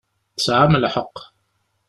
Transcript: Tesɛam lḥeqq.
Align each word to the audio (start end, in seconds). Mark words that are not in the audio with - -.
Tesɛam 0.35 0.73
lḥeqq. 0.83 1.17